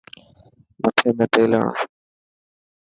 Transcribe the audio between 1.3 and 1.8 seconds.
تيل هڻ.